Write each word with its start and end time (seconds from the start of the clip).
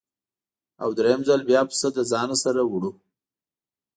او 0.81 0.89
درېیم 0.97 1.21
ځل 1.27 1.41
بیا 1.49 1.61
پسه 1.69 1.87
له 1.95 2.03
ځانه 2.11 2.35
سره 2.43 2.61
وړو. 2.65 2.91